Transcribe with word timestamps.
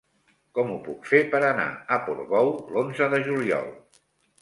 Com 0.57 0.71
ho 0.71 0.77
puc 0.87 1.05
fer 1.09 1.19
per 1.35 1.43
anar 1.51 1.67
a 1.69 2.01
Portbou 2.09 2.53
l'onze 2.75 3.15
de 3.15 3.25
juliol? 3.33 3.73